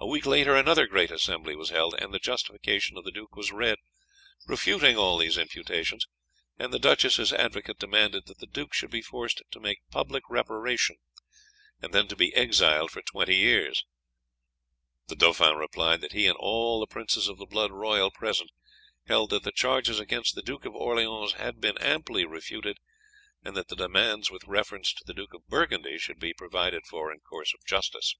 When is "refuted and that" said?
22.24-23.68